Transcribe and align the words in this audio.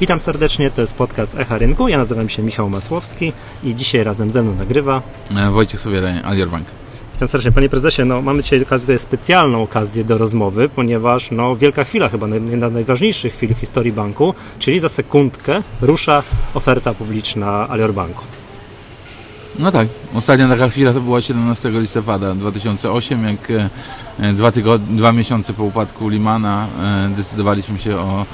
Witam 0.00 0.20
serdecznie, 0.20 0.70
to 0.70 0.80
jest 0.80 0.94
podcast 0.94 1.34
Echa 1.38 1.58
Rynku. 1.58 1.88
Ja 1.88 1.98
nazywam 1.98 2.28
się 2.28 2.42
Michał 2.42 2.70
Masłowski 2.70 3.32
i 3.64 3.74
dzisiaj 3.74 4.04
razem 4.04 4.30
ze 4.30 4.42
mną 4.42 4.54
nagrywa 4.54 5.02
E, 5.36 5.50
Wojciech 5.50 5.80
Sowierań, 5.80 6.20
Alior 6.24 6.48
Bank. 6.48 6.66
Witam 7.12 7.28
serdecznie. 7.28 7.52
Panie 7.52 7.68
prezesie, 7.68 8.02
no, 8.04 8.22
mamy 8.22 8.42
dzisiaj 8.42 8.62
okazję, 8.62 8.98
specjalną 8.98 9.62
okazję 9.62 10.04
do 10.04 10.18
rozmowy, 10.18 10.68
ponieważ 10.68 11.30
no, 11.30 11.56
wielka 11.56 11.84
chwila, 11.84 12.08
chyba 12.08 12.28
jedna 12.28 12.68
z 12.68 12.72
najważniejszych 12.72 13.34
chwil 13.34 13.54
w 13.54 13.58
historii 13.58 13.92
banku, 13.92 14.34
czyli 14.58 14.80
za 14.80 14.88
sekundkę 14.88 15.62
rusza 15.80 16.22
oferta 16.54 16.94
publiczna 16.94 17.68
Alior 17.68 17.94
Banku. 17.94 18.24
No 19.58 19.72
tak, 19.72 19.88
ostatnia 20.14 20.48
taka 20.48 20.68
chwila 20.68 20.92
to 20.92 21.00
była 21.00 21.20
17 21.20 21.70
listopada 21.70 22.34
2008, 22.34 23.24
jak 23.24 23.50
e, 23.50 23.70
e, 24.20 24.32
dwa, 24.32 24.50
tygod- 24.50 24.96
dwa 24.96 25.12
miesiące 25.12 25.52
po 25.52 25.64
upadku 25.64 26.08
Limana 26.08 26.66
decydowaliśmy 27.16 27.78
się 27.78 27.96
o 27.96 28.26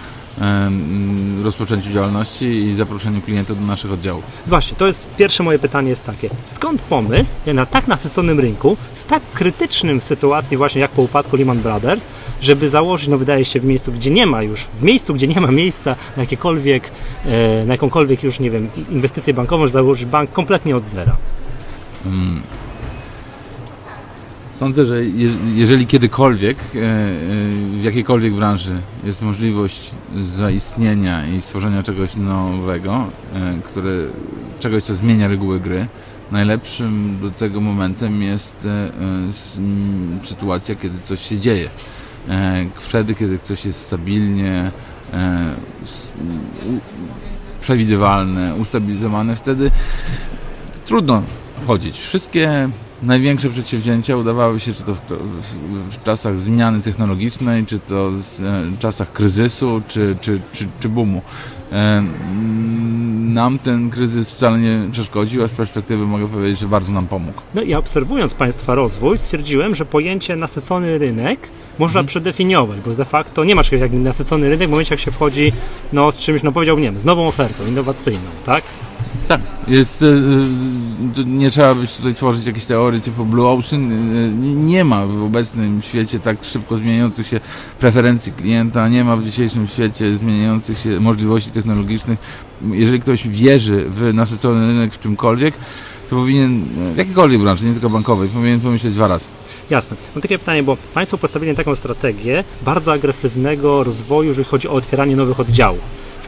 rozpoczęciu 1.45 1.91
działalności 1.93 2.45
i 2.45 2.75
zaproszeniu 2.75 3.21
klientów 3.21 3.61
do 3.61 3.67
naszych 3.67 3.93
oddziałów. 3.93 4.25
Właśnie, 4.47 4.77
to 4.77 4.87
jest 4.87 5.17
pierwsze 5.17 5.43
moje 5.43 5.59
pytanie 5.59 5.91
jest 5.91 6.05
takie. 6.05 6.31
Skąd 6.45 6.83
pomysł 6.83 7.35
na 7.55 7.67
tak 7.67 7.89
nasyconym 7.89 8.41
rynku, 8.41 8.77
w 8.95 9.05
tak 9.05 9.23
krytycznym 9.35 10.01
sytuacji 10.01 10.57
właśnie 10.57 10.81
jak 10.81 10.91
po 10.91 11.03
upadku 11.03 11.37
Lehman 11.37 11.59
Brothers, 11.59 12.07
żeby 12.41 12.69
założyć, 12.69 13.09
no 13.09 13.19
wydaje 13.19 13.45
się, 13.45 13.61
w 13.61 13.65
miejscu, 13.65 13.93
gdzie 13.93 14.11
nie 14.11 14.27
ma 14.27 14.43
już, 14.43 14.61
w 14.81 14.83
miejscu, 14.83 15.15
gdzie 15.15 15.29
nie 15.29 15.41
ma 15.41 15.51
miejsca 15.51 15.97
na 16.17 16.23
jakiekolwiek, 16.23 16.91
e, 17.25 17.67
na 17.67 17.75
jakąkolwiek 17.75 18.23
już, 18.23 18.41
nie 18.41 18.51
wiem, 18.51 18.69
inwestycję 18.91 19.35
bankową, 19.35 19.67
że 19.67 19.73
założyć 19.73 20.05
bank 20.05 20.33
kompletnie 20.33 20.77
od 20.77 20.87
zera. 20.87 21.17
Sądzę, 24.63 24.85
że 24.85 25.05
je, 25.05 25.31
jeżeli 25.55 25.87
kiedykolwiek 25.87 26.57
e, 26.59 26.79
e, 26.79 26.83
w 27.79 27.85
jakiejkolwiek 27.85 28.35
branży 28.35 28.83
jest 29.05 29.23
możliwość 29.23 29.91
zaistnienia 30.23 31.27
i 31.27 31.41
stworzenia 31.41 31.83
czegoś 31.83 32.17
nowego, 32.17 33.05
e, 33.35 33.59
które, 33.65 33.91
czegoś, 34.61 34.83
co 34.83 34.95
zmienia 34.95 35.29
reguły 35.29 35.61
gry, 35.61 35.87
najlepszym 36.33 37.19
do 37.23 37.31
tego 37.31 37.61
momentem 37.61 38.23
jest 38.23 38.69
sytuacja, 40.23 40.75
kiedy 40.75 40.99
coś 41.05 41.29
się 41.29 41.39
dzieje. 41.39 41.69
Wtedy, 42.81 43.15
kiedy 43.15 43.39
coś 43.39 43.65
jest 43.65 43.87
stabilnie 43.87 44.71
przewidywalne, 47.61 48.55
ustabilizowane, 48.55 49.37
wtedy 49.37 49.71
trudno 50.87 51.23
wchodzić. 51.59 52.01
Wszystkie 52.01 52.71
największe 53.03 53.51
przedsięwzięcia 53.51 54.17
udawały 54.17 54.61
się, 54.61 54.73
czy 54.73 54.83
to 54.83 54.95
w, 54.95 55.01
w, 55.91 56.03
czasach 56.03 56.41
zmiany 56.41 56.81
technologicznej, 56.81 57.67
czy 57.67 57.79
to 57.79 58.11
w 58.11 58.41
e, 58.41 58.79
czasach 58.79 59.13
kryzysu, 59.13 59.83
czy, 59.89 60.17
czy, 60.21 60.41
czy, 60.53 60.69
czy 60.81 60.89
boomu. 60.89 61.23
E, 61.73 61.75
mm, 61.75 63.35
nam 63.35 63.59
ten 63.59 63.91
kryzys 63.91 64.31
wcale 64.31 64.59
nie 64.59 64.89
przeszkodził, 64.93 65.45
a 65.45 65.49
z 65.49 65.53
perspektywy 65.53 66.07
mogę 66.07 66.29
powiedzieć, 66.29 66.59
że 66.59 66.69
bardzo 66.69 66.93
nam 66.93 67.07
pomógł. 67.07 67.43
No 67.55 67.63
i 67.63 67.75
obserwując 67.75 68.35
Państwa 68.35 68.75
rozwój, 68.75 69.19
stwierdziłem, 69.19 69.75
że 69.75 69.85
pojęcie 69.85 70.37
nasycony 70.37 70.99
rynek 70.99 71.49
można 71.79 72.05
przedefiniować, 72.05 72.81
bo 72.81 72.95
de 72.95 73.05
facto 73.05 73.45
nie 73.45 73.55
ma 73.55 73.65
czegoś 73.65 73.81
jak 73.81 73.93
nasycony 73.93 74.49
rynek 74.49 74.69
w 74.69 74.71
momencie, 74.71 74.95
jak 74.95 75.01
się 75.01 75.11
wchodzi 75.11 75.53
no, 75.93 76.13
z 76.13 76.19
czymś, 76.19 76.43
no 76.43 76.53
powiedziałbym, 76.53 76.83
nie 76.83 76.91
wiem, 76.91 76.99
z 76.99 77.05
nową 77.05 77.27
ofertą 77.27 77.67
innowacyjną, 77.67 78.21
tak? 78.45 78.65
Tak, 79.33 79.41
jest, 79.69 80.03
e, 80.03 80.07
e, 81.21 81.25
nie 81.25 81.51
trzeba 81.51 81.75
być 81.75 81.97
tutaj 81.97 82.15
tworzyć 82.15 82.47
jakiejś 82.47 82.65
teorii 82.65 83.01
typu 83.01 83.25
Blue 83.25 83.49
Ocean. 83.49 83.93
E, 83.93 84.29
Nie 84.55 84.85
ma 84.85 85.07
w 85.07 85.23
obecnym 85.23 85.83
świecie 85.83 86.19
tak 86.21 86.45
szybko 86.45 86.77
zmieniających 86.77 87.27
się 87.27 87.41
preferencji 87.81 88.33
klienta, 88.33 88.89
nie 88.89 89.05
ma 89.05 89.17
w 89.17 89.25
dzisiejszym 89.25 89.69
świecie 89.69 90.17
zmieniających 90.17 90.79
się 90.79 91.01
możliwości 91.01 91.51
technologicznych. 91.51 92.19
Jeżeli 92.71 93.01
ktoś 93.01 93.29
wierzy 93.29 93.85
w 93.89 94.15
nasycony 94.15 94.67
rynek 94.67 94.95
w 94.95 94.99
czymkolwiek, 94.99 95.55
to 96.11 96.17
powinien, 96.17 96.65
w 96.95 96.97
jakiejkolwiek 96.97 97.41
branży, 97.41 97.67
nie 97.67 97.73
tylko 97.73 97.91
bankowej, 97.91 98.29
powinien 98.29 98.61
pomyśleć 98.61 98.95
dwa 98.95 99.09
razy. 99.09 99.27
Jasne. 99.71 99.97
Mam 100.15 100.23
takie 100.23 100.39
pytanie, 100.39 100.63
bo 100.63 100.77
Państwo 100.95 101.19
postawili 101.19 101.55
taką 101.55 101.75
strategię 101.75 102.45
bardzo 102.63 102.93
agresywnego 102.93 103.85
rozwoju, 103.85 104.29
jeżeli 104.29 104.49
chodzi 104.49 104.69
o 104.69 104.73
otwieranie 104.73 105.17
nowych 105.17 105.41
oddziałów. 105.41 105.81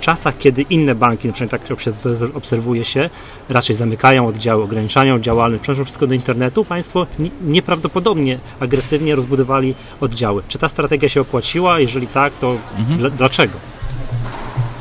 W 0.05 0.07
czasach, 0.07 0.39
kiedy 0.39 0.63
inne 0.63 0.95
banki, 0.95 1.27
na 1.29 1.35
przykład 1.35 1.51
tak 1.63 1.71
obse- 1.79 2.31
obserwuje 2.35 2.85
się, 2.85 3.11
raczej 3.49 3.77
zamykają 3.77 4.27
oddziały, 4.27 4.63
ograniczają 4.65 5.19
działalność, 5.21 5.63
przenoszą 5.63 5.85
wszystko 5.85 6.07
do 6.07 6.15
internetu, 6.15 6.65
Państwo 6.65 7.07
ni- 7.19 7.31
nieprawdopodobnie 7.45 8.39
agresywnie 8.61 9.15
rozbudowali 9.17 9.75
oddziały. 10.01 10.43
Czy 10.49 10.59
ta 10.59 10.69
strategia 10.69 11.09
się 11.09 11.21
opłaciła? 11.21 11.81
Jeżeli 11.81 12.07
tak, 12.07 12.33
to 12.33 12.57
dla- 12.99 13.11
dlaczego? 13.11 13.53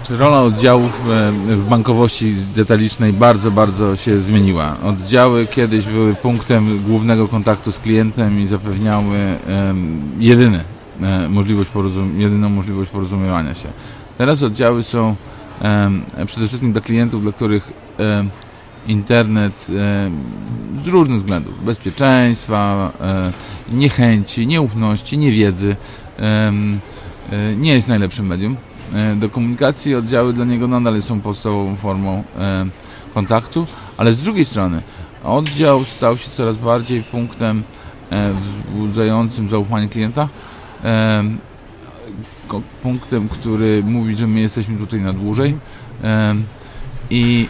Czy 0.08 0.18
rola 0.18 0.40
oddziałów 0.42 1.02
e, 1.12 1.32
w 1.56 1.66
bankowości 1.70 2.36
detalicznej 2.56 3.14
bardzo, 3.14 3.52
bardzo 3.52 3.96
się 3.96 4.18
zmieniła. 4.18 4.76
Oddziały 4.84 5.48
kiedyś 5.48 5.86
były 5.86 6.16
punktem 6.16 6.84
głównego 6.84 7.28
kontaktu 7.28 7.72
z 7.72 7.80
klientem 7.80 8.40
i 8.42 8.48
zapewniały 8.48 9.18
jedyny, 10.20 10.64
e, 11.02 11.30
możliwość 11.30 11.70
jedyną 12.18 12.50
możliwość 12.50 12.92
porozumiewania 12.92 13.54
się. 13.54 13.68
Teraz 14.18 14.44
oddziały 14.44 14.84
są 14.84 15.16
przede 16.26 16.48
wszystkim 16.48 16.72
dla 16.72 16.82
klientów, 16.82 17.24
dla 17.24 17.32
których 17.32 17.72
internet 18.88 19.68
z 20.84 20.88
różnych 20.88 21.18
względów, 21.18 21.66
bezpieczeństwa, 21.66 22.92
e, 23.02 23.32
niechęci, 23.76 24.48
nieufności, 24.48 25.18
niewiedzy 25.18 25.76
e, 26.20 26.52
nie 27.58 27.74
jest 27.74 27.88
najlepszym 27.88 28.28
medium 28.28 28.58
e, 28.94 29.16
do 29.16 29.30
komunikacji. 29.30 29.96
Oddziały 29.96 30.34
dla 30.34 30.46
niego 30.46 30.68
nadal 30.68 31.02
są 31.02 31.22
podstawową 31.22 31.76
formą 31.76 32.24
kontaktu, 33.14 33.68
ale 33.98 34.14
z 34.14 34.20
drugiej 34.20 34.46
strony 34.46 34.82
oddział 35.24 35.86
stał 35.86 36.18
się 36.18 36.30
coraz 36.30 36.58
bardziej 36.58 37.04
punktem 37.04 37.64
wzbudzającym 38.42 39.50
zaufanie 39.50 39.90
klienta. 39.90 40.30
Punktem, 42.82 43.30
który 43.30 43.84
mówi, 43.84 44.16
że 44.16 44.28
my 44.28 44.40
jesteśmy 44.40 44.78
tutaj 44.78 45.02
na 45.02 45.14
dłużej. 45.14 45.58
I 47.10 47.48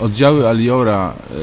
oddziały 0.00 0.48
Aliora 0.48 1.14
e, 1.30 1.34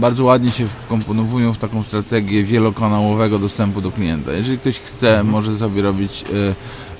bardzo 0.00 0.24
ładnie 0.24 0.50
się 0.50 0.66
wkomponowują 0.66 1.52
w 1.52 1.58
taką 1.58 1.82
strategię 1.82 2.44
wielokanałowego 2.44 3.38
dostępu 3.38 3.80
do 3.80 3.90
klienta. 3.90 4.32
Jeżeli 4.32 4.58
ktoś 4.58 4.80
chce, 4.80 5.24
może 5.24 5.58
sobie 5.58 5.82
robić 5.82 6.24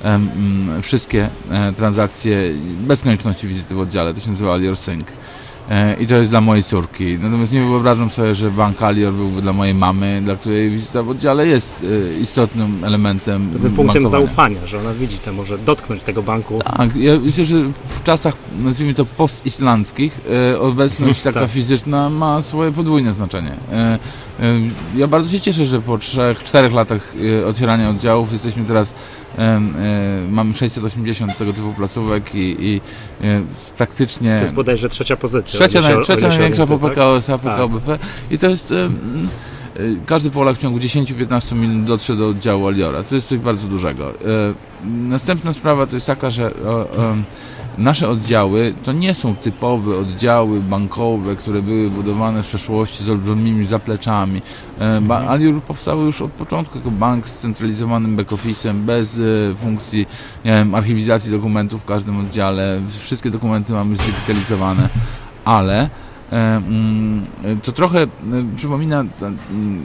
e, 0.03 0.15
mm, 0.15 0.83
wszystkie 0.83 1.29
e, 1.51 1.73
transakcje 1.73 2.53
bez 2.81 3.01
konieczności 3.01 3.49
wizyty 3.49 3.75
w 3.75 3.81
oddziale. 3.81 4.15
To 4.15 4.21
się 4.21 4.31
nazywa 4.31 4.55
Alior 4.55 4.77
Sync. 4.77 5.07
E, 5.71 5.95
I 6.01 6.07
to 6.07 6.15
jest 6.15 6.31
dla 6.31 6.41
mojej 6.41 6.65
córki. 6.65 7.19
Natomiast 7.23 7.53
nie 7.53 7.61
wyobrażam 7.61 8.11
sobie, 8.11 8.35
że 8.35 8.51
bank 8.51 8.83
Alior 8.83 9.13
byłby 9.13 9.43
dla 9.43 9.53
mojej 9.53 9.75
mamy, 9.75 10.21
dla 10.25 10.37
której 10.37 10.71
wizyta 10.71 11.03
w 11.03 11.09
oddziale 11.09 11.47
jest 11.47 11.75
e, 12.17 12.19
istotnym 12.21 12.85
elementem 12.85 13.49
Pewnym 13.53 13.73
punktem 13.73 14.03
bankowania. 14.03 14.27
zaufania, 14.27 14.67
że 14.67 14.79
ona 14.81 14.93
widzi, 14.95 15.19
to 15.19 15.33
może 15.33 15.59
dotknąć 15.59 16.03
tego 16.03 16.23
banku. 16.23 16.59
Tak, 16.77 16.97
ja 16.97 17.13
myślę, 17.25 17.45
że 17.45 17.57
w 17.89 18.03
czasach, 18.03 18.35
nazwijmy 18.59 18.95
to 18.95 19.05
postislandzkich, 19.05 20.21
e, 20.55 20.61
obecność 20.61 21.23
taka 21.29 21.41
Tak. 21.41 21.51
fizyczna 21.51 22.11
ma 22.11 22.43
swoje 22.43 22.73
podwójne 22.73 23.13
znaczenie. 23.13 23.53
Ja 24.97 25.07
bardzo 25.09 25.31
się 25.31 25.41
cieszę, 25.41 25.67
że 25.67 25.81
po 25.81 25.99
trzech, 25.99 26.45
czterech 26.45 26.73
latach 26.73 27.15
otwierania 27.49 27.91
oddziałów 27.91 28.33
jesteśmy 28.33 28.65
teraz, 28.65 28.95
mamy 30.31 30.55
680 30.55 31.39
tego 31.39 31.53
typu 31.53 31.73
placówek 31.77 32.35
i, 32.35 32.57
i 32.61 32.81
e, 33.23 33.43
praktycznie 33.77 34.35
To 34.37 34.41
jest 34.43 34.55
bodajże 34.55 34.89
trzecia 34.89 35.17
pozycja. 35.17 35.59
trzecia, 35.61 35.81
naj, 35.81 36.03
trzecia 36.03 36.29
największa 36.29 36.67
po 36.67 36.79
tak? 36.79 36.91
PKO 36.91 37.17
SA, 37.17 37.39
PKO 37.39 37.69
BP 37.69 37.99
i 38.31 38.39
to 38.39 38.49
jest... 38.51 38.73
e, 38.73 38.77
e, 38.85 38.89
każdy 40.07 40.31
Polak 40.31 40.57
w 40.57 40.61
ciągu 40.61 40.79
10-15 40.79 41.57
minut 41.57 41.87
dotrze 41.87 42.17
do 42.17 42.29
oddziału 42.29 42.67
Aliora. 42.69 43.03
To 43.03 43.15
jest 43.15 43.29
coś 43.29 43.39
bardzo 43.39 43.69
dużego. 43.69 44.11
E, 44.11 44.15
Następna 44.85 45.53
sprawa 45.53 45.87
to 45.87 45.97
jest 45.97 46.07
taka, 46.07 46.31
że 46.31 46.45
e, 46.47 46.49
e, 46.49 47.17
nasze 47.79 48.09
oddziały 48.09 48.75
to 48.85 48.93
nie 48.93 49.15
są 49.15 49.37
typowe 49.37 49.97
oddziały 49.99 50.61
bankowe, 50.61 51.37
które 51.37 51.63
były 51.63 51.91
budowane 51.91 52.43
w 52.43 52.47
przeszłości 52.47 53.05
z 53.05 53.09
olbrzymimi 53.11 53.67
zapleczami. 53.67 54.43
E, 54.79 55.01
ba- 55.01 55.29
Alior 55.29 55.63
powstały 55.63 56.05
już 56.05 56.23
od 56.23 56.31
początku 56.33 56.79
jako 56.79 56.91
bank 56.91 57.29
z 57.29 57.35
scentralizowanym 57.35 58.17
back-office'em, 58.17 58.75
bez 58.75 59.19
e, 59.19 59.55
funkcji 59.57 60.07
nie 60.45 60.51
wiem, 60.51 60.75
archiwizacji 60.75 61.31
dokumentów 61.31 61.83
w 61.83 61.85
każdym 61.85 62.21
oddziale. 62.21 62.81
Wszystkie 62.99 63.31
dokumenty 63.31 63.73
mamy 63.73 63.97
zdigitalizowane, 63.97 64.89
ale 65.45 65.91
to 67.63 67.73
trochę 67.73 68.03
e, 68.03 68.09
przypomina 68.57 69.01
e, 69.01 69.07
mm, 69.51 69.83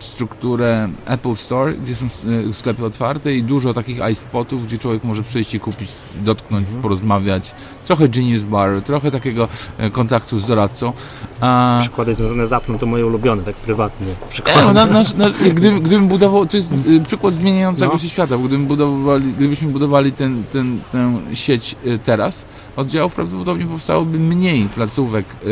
strukturę 0.00 0.88
Apple 1.06 1.34
Store, 1.34 1.72
gdzie 1.74 1.94
są 1.94 2.04
e, 2.06 2.52
sklepy 2.52 2.84
otwarte 2.84 3.34
i 3.34 3.42
dużo 3.42 3.74
takich 3.74 3.98
iSpotów, 4.12 4.66
gdzie 4.66 4.78
człowiek 4.78 5.04
może 5.04 5.22
przyjść 5.22 5.54
i 5.54 5.60
kupić, 5.60 5.88
dotknąć, 6.24 6.68
porozmawiać. 6.82 7.54
Trochę 7.86 8.08
Genius 8.08 8.42
Bar, 8.42 8.82
trochę 8.82 9.10
takiego 9.10 9.48
e, 9.78 9.90
kontaktu 9.90 10.38
z 10.38 10.46
doradcą. 10.46 10.92
A, 11.40 11.76
Przykłady 11.80 12.14
związane 12.14 12.46
z 12.46 12.50
Apple'em 12.50 12.78
to 12.78 12.86
moje 12.86 13.06
ulubione, 13.06 13.42
tak 13.42 13.54
prywatnie. 13.56 14.06
E, 14.06 14.28
Przykłady. 14.30 14.74
na, 15.16 15.30
gdybym, 15.30 15.80
gdybym 15.80 16.08
budował, 16.08 16.46
to 16.46 16.56
jest 16.56 16.68
przykład 17.06 17.34
zmieniającego 17.34 17.92
No. 17.92 17.98
się 17.98 18.08
świata, 18.08 18.38
gdybym 18.38 18.66
budowali, 18.66 19.32
gdybyśmy 19.32 19.68
budowali 19.68 20.12
ten, 20.12 20.44
ten, 20.52 20.80
tę 20.92 21.12
sieć 21.34 21.76
teraz, 22.04 22.44
oddziałów 22.76 23.14
prawdopodobnie 23.14 23.66
powstałoby 23.66 24.18
mniej 24.18 24.68
placówek 24.74 25.26
y, 25.44 25.48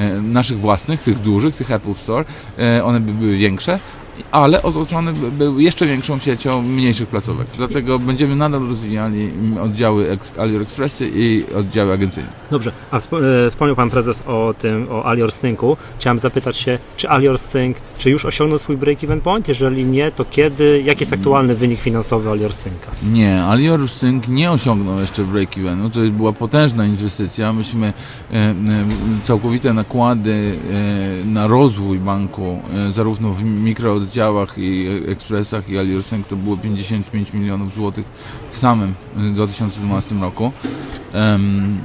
y, 0.00 0.22
naszych 0.22 0.58
własnych, 0.58 1.02
tych 1.02 1.18
dużych, 1.18 1.56
tych 1.56 1.70
Apple 1.70 1.94
Store, 1.94 2.24
y, 2.78 2.84
one 2.84 3.00
by 3.00 3.12
były 3.12 3.36
większe, 3.36 3.78
ale 4.30 4.62
otoczone 4.62 5.12
by 5.12 5.30
były 5.30 5.62
jeszcze 5.62 5.86
większą 5.86 6.18
siecią 6.18 6.62
mniejszych 6.62 7.08
placówek. 7.08 7.46
Dlatego 7.56 7.98
będziemy 7.98 8.36
nadal 8.36 8.68
rozwijali 8.68 9.32
oddziały 9.62 10.10
Ex- 10.10 10.38
AliExpressy 10.38 11.10
i 11.14 11.44
oddziały 11.54 11.92
agencyjne. 11.92 12.28
Dobrze, 12.50 12.72
a 12.90 12.96
e, 12.96 13.00
wspomniał 13.50 13.76
Pan 13.76 13.90
Prezes 13.90 14.22
o 14.26 14.54
tym, 14.58 14.86
o 14.90 15.06
Alior. 15.06 15.30
Chciałem 15.98 16.18
zapytać 16.18 16.56
się, 16.56 16.78
czy 16.96 17.10
Alior 17.10 17.38
Sync, 17.38 17.76
czy 17.98 18.10
już 18.10 18.24
osiągnął 18.24 18.58
swój 18.58 18.76
break-even 18.76 19.20
point? 19.20 19.48
Jeżeli 19.48 19.84
nie, 19.84 20.10
to 20.10 20.24
kiedy? 20.24 20.82
Jaki 20.84 21.02
jest 21.02 21.12
aktualny 21.12 21.54
wynik 21.54 21.80
finansowy 21.80 22.30
Alior 22.30 22.52
Synca? 22.52 22.90
Nie, 23.12 23.42
Alior 23.42 23.88
Sync 23.88 24.28
nie 24.28 24.50
osiągnął 24.50 25.00
jeszcze 25.00 25.22
break-evenu. 25.22 25.90
To 25.90 26.00
była 26.16 26.32
potężna 26.32 26.86
inwestycja. 26.86 27.52
Myśmy 27.52 27.92
e, 28.32 28.54
całkowite 29.22 29.72
nakłady 29.72 30.58
e, 31.22 31.24
na 31.24 31.46
rozwój 31.46 31.98
banku, 31.98 32.62
zarówno 32.90 33.30
w 33.32 33.42
mikrooddziałach 34.04 34.58
i 34.58 34.88
ekspresach 35.08 35.68
i 35.68 35.78
Alior 35.78 36.02
Sync 36.02 36.26
to 36.26 36.36
było 36.36 36.56
55 36.56 37.32
milionów 37.32 37.74
złotych 37.74 38.04
w 38.50 38.56
samym 38.56 38.94
e, 39.16 39.34
2012 39.34 40.14
roku. 40.14 40.52
Em, 41.12 41.78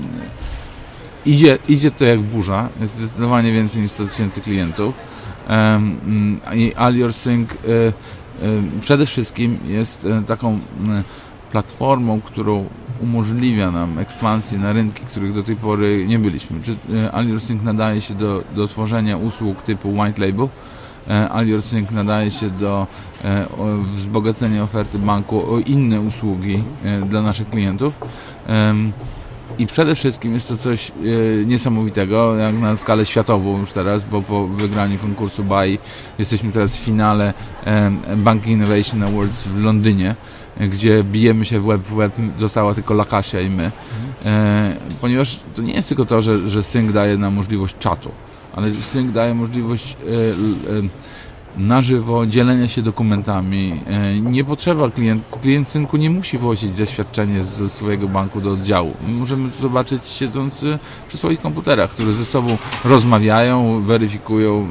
idzie, 1.26 1.58
idzie 1.70 1.92
to 1.92 2.06
jak 2.06 2.22
burza. 2.22 2.70
Jest 2.82 2.98
zdecydowanie 2.98 3.52
więcej 3.52 3.82
niż 3.82 3.92
100 3.92 4.06
tysięcy 4.06 4.42
klientów. 4.42 5.00
Mm, 5.48 6.40
I 6.54 6.74
Alior 6.76 7.14
Sync 7.14 7.52
e, 7.52 7.56
e, 7.56 7.94
przede 8.82 9.06
wszystkim 9.06 9.60
jest 9.68 10.06
e, 10.06 10.24
taką 10.28 10.54
e, 10.54 10.60
platformą, 11.52 12.22
którą 12.22 12.66
umożliwia 13.02 13.72
nam 13.72 14.00
ekspansję 14.00 14.60
na 14.60 14.74
rynki, 14.74 15.06
których 15.06 15.34
do 15.34 15.44
tej 15.44 15.56
pory 15.56 16.06
nie 16.08 16.20
byliśmy. 16.20 16.62
Czy 16.64 16.76
e, 16.96 17.12
Alior 17.12 17.42
Sync 17.42 17.64
nadaje 17.64 18.02
się 18.02 18.14
do, 18.14 18.44
do 18.56 18.68
tworzenia 18.68 19.18
usług 19.18 19.62
typu 19.62 19.90
white 19.98 20.26
label, 20.26 20.48
Alior 21.10 21.62
Sync 21.62 21.92
nadaje 21.92 22.32
się 22.32 22.50
do 22.50 22.88
e, 23.24 23.48
wzbogacenia 23.96 24.64
oferty 24.64 25.00
banku 25.00 25.54
o 25.54 25.60
inne 25.60 26.02
usługi 26.02 26.64
e, 26.84 27.02
dla 27.02 27.22
naszych 27.22 27.50
klientów. 27.50 28.00
I 29.60 29.68
przede 29.68 29.96
wszystkim 29.96 30.34
jest 30.34 30.48
to 30.48 30.58
coś 30.58 30.92
e, 30.92 31.46
niesamowitego, 31.46 32.36
jak 32.36 32.56
na 32.56 32.78
skalę 32.78 33.06
światową 33.06 33.60
już 33.60 33.72
teraz, 33.72 34.06
bo 34.06 34.22
po 34.22 34.48
wygraniu 34.48 34.98
konkursu 34.98 35.44
BAI 35.44 35.80
jesteśmy 36.20 36.52
teraz 36.52 36.78
w 36.78 36.80
finale 36.80 37.34
em, 37.66 38.00
Banking 38.18 38.62
Innovation 38.62 39.04
Awards 39.04 39.44
w 39.44 39.64
Londynie, 39.64 40.16
e, 40.58 40.68
gdzie 40.68 41.04
bijemy 41.04 41.46
się 41.46 41.60
w 41.60 41.66
web 41.66 41.82
w 41.82 41.96
web, 41.96 42.14
została 42.40 42.74
tylko 42.74 42.94
Lakasia 42.94 43.42
i 43.42 43.50
my. 43.50 43.72
E, 44.26 44.76
ponieważ 45.02 45.40
to 45.56 45.62
nie 45.62 45.74
jest 45.74 45.88
tylko 45.88 46.06
to, 46.06 46.22
że, 46.22 46.50
że 46.50 46.64
Sync 46.64 46.94
daje 46.94 47.18
nam 47.18 47.34
możliwość 47.34 47.76
czatu, 47.80 48.12
ale 48.54 48.72
Sync 48.74 49.14
daje 49.14 49.34
możliwość 49.34 49.98
e, 50.02 50.06
e, 50.06 50.90
na 51.60 51.82
żywo 51.82 52.26
dzielenia 52.26 52.68
się 52.68 52.82
dokumentami. 52.82 53.82
E, 53.88 54.20
Nie 54.20 54.44
potrzeba 54.46 54.90
klient, 54.90 55.24
klient 55.42 55.70
synku 55.70 55.98
nie 55.98 56.10
musi 56.10 56.38
wozić 56.38 56.76
zaświadczenie 56.76 57.44
ze 57.44 57.70
swojego 57.70 58.08
banku 58.08 58.42
do 58.42 58.52
oddziału. 58.52 58.94
My 59.08 59.14
Możemy 59.14 59.50
to 59.52 59.62
zobaczyć 59.62 60.08
siedząc 60.08 60.64
e, 60.64 60.80
przy 61.08 61.18
swoich 61.18 61.42
komputerach, 61.42 61.90
które 61.90 62.14
ze 62.14 62.26
sobą 62.26 62.58
rozmawiają, 62.86 63.82
weryfikują 63.82 64.68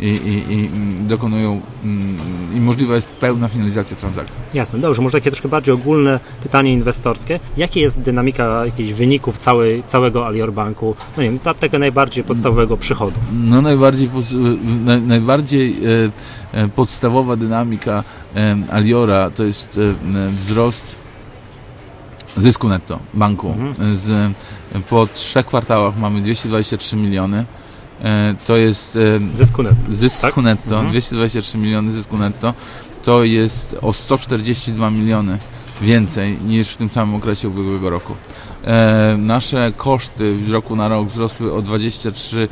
e, 0.00 0.04
i, 0.04 0.08
i, 0.08 0.52
i 0.52 0.66
mm, 0.66 1.06
dokonują 1.06 1.60
mm, 1.84 2.16
i 2.56 2.60
możliwa 2.60 2.94
jest 2.94 3.08
pełna 3.08 3.48
finalizacja 3.48 3.96
transakcji. 3.96 4.40
Jasne, 4.54 4.78
dobrze, 4.78 5.02
może 5.02 5.18
takie 5.18 5.30
troszkę 5.30 5.48
bardziej 5.48 5.74
ogólne 5.74 6.20
pytanie 6.42 6.72
inwestorskie. 6.72 7.40
Jaka 7.56 7.80
jest 7.80 8.00
dynamika 8.00 8.66
jakichś 8.66 8.92
wyników 8.92 9.38
całej, 9.38 9.82
całego 9.86 10.26
Alior 10.26 10.52
Banku? 10.52 10.96
No 11.16 11.22
nie 11.22 11.30
wiem, 11.30 11.38
tego 11.60 11.78
najbardziej 11.78 12.24
podstawowego 12.24 12.76
przychodu. 12.76 13.20
No 13.32 13.62
najbardziej, 13.62 14.10
najbardziej 15.06 15.76
e, 16.52 16.68
podstawowa 16.68 17.36
dynamika 17.36 18.04
e, 18.36 18.56
Aliora 18.72 19.30
to 19.30 19.44
jest 19.44 19.78
e, 20.14 20.28
wzrost 20.28 20.96
zysku 22.36 22.68
netto 22.68 22.98
banku. 23.14 23.48
Mhm. 23.58 23.96
Z, 23.96 24.32
po 24.90 25.06
trzech 25.06 25.46
kwartałach 25.46 25.96
mamy 25.98 26.20
223 26.20 26.96
miliony. 26.96 27.44
To 28.46 28.56
jest 28.56 28.98
Zysku 29.32 29.62
netto. 29.62 29.92
zysku 29.92 30.20
Tak? 30.22 30.36
netto, 30.36 30.74
Mhm. 30.74 30.90
223 30.90 31.58
miliony 31.58 31.90
zysku 31.90 32.18
netto. 32.18 32.54
To 33.04 33.24
jest 33.24 33.76
o 33.82 33.92
142 33.92 34.90
miliony 34.90 35.38
więcej 35.80 36.38
niż 36.46 36.68
w 36.68 36.76
tym 36.76 36.88
samym 36.88 37.14
okresie 37.14 37.48
ubiegłego 37.48 37.90
roku. 37.90 38.14
E, 38.66 39.16
nasze 39.18 39.72
koszty 39.76 40.36
z 40.46 40.50
roku 40.50 40.76
na 40.76 40.88
rok 40.88 41.08
wzrosły 41.08 41.52
o 41.52 41.62
23%, 41.62 42.48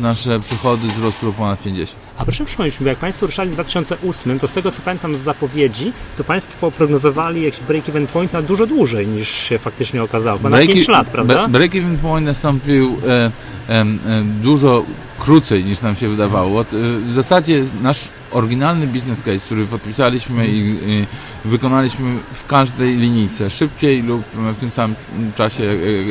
nasze 0.00 0.40
przychody 0.40 0.86
wzrosły 0.88 1.28
o 1.28 1.32
ponad 1.32 1.64
50%. 1.64 1.86
A 2.18 2.24
proszę 2.24 2.44
przypomnieć 2.44 2.80
mi, 2.80 2.86
jak 2.86 2.98
Państwo 2.98 3.26
ruszali 3.26 3.50
w 3.50 3.52
2008, 3.52 4.38
to 4.38 4.48
z 4.48 4.52
tego 4.52 4.70
co 4.70 4.82
pamiętam 4.82 5.14
z 5.16 5.18
zapowiedzi, 5.18 5.92
to 6.16 6.24
Państwo 6.24 6.70
prognozowali 6.70 7.42
jakiś 7.42 7.60
break-even 7.60 8.06
point 8.06 8.32
na 8.32 8.42
dużo 8.42 8.66
dłużej 8.66 9.06
niż 9.06 9.28
się 9.28 9.58
faktycznie 9.58 10.02
okazało. 10.02 10.38
Break- 10.38 10.66
5 10.66 10.88
lat, 10.88 11.10
prawda? 11.10 11.34
Bre- 11.46 11.50
Break-even 11.50 11.96
point 11.96 12.26
nastąpił 12.26 12.96
e, 13.08 13.30
em, 13.68 13.98
em, 14.06 14.34
dużo 14.42 14.84
krócej 15.18 15.64
niż 15.64 15.80
nam 15.82 15.96
się 15.96 16.08
wydawało. 16.08 16.60
E, 16.60 16.64
W 17.06 17.12
zasadzie 17.12 17.64
nasz 17.82 18.08
oryginalny 18.34 18.86
business 18.86 19.18
case, 19.22 19.38
który 19.38 19.66
podpisaliśmy 19.66 20.48
i, 20.48 20.58
i 20.86 21.06
wykonaliśmy 21.44 22.16
w 22.32 22.46
każdej 22.46 22.96
linijce, 22.96 23.50
szybciej 23.50 24.02
lub 24.02 24.22
w 24.54 24.58
tym 24.58 24.70
samym 24.70 24.96
czasie, 25.36 25.64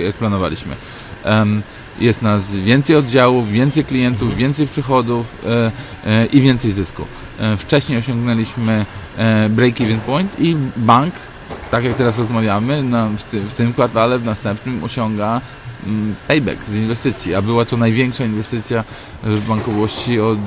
jak- 0.05 0.15
planowaliśmy. 0.15 0.75
Jest 1.99 2.21
nas 2.21 2.55
więcej 2.55 2.95
oddziałów, 2.95 3.51
więcej 3.51 3.85
klientów, 3.85 4.35
więcej 4.35 4.67
przychodów 4.67 5.35
e, 5.45 5.71
e, 6.11 6.25
i 6.25 6.41
więcej 6.41 6.71
zysku. 6.71 7.05
E, 7.39 7.57
Wcześniej 7.57 7.99
osiągnęliśmy 7.99 8.85
break-even 9.49 9.97
point 9.97 10.39
i 10.39 10.55
bank 10.77 11.13
tak 11.71 11.83
jak 11.83 11.93
teraz 11.93 12.17
rozmawiamy, 12.17 12.83
w, 13.17 13.23
ty, 13.23 13.39
w 13.41 13.53
tym 13.53 13.73
kwartale, 13.73 14.19
w 14.19 14.25
następnym 14.25 14.83
osiąga 14.83 15.41
payback 16.27 16.63
z 16.67 16.75
inwestycji, 16.75 17.35
a 17.35 17.41
była 17.41 17.65
to 17.65 17.77
największa 17.77 18.25
inwestycja 18.25 18.83
w 19.23 19.47
bankowości 19.47 20.19
od 20.19 20.39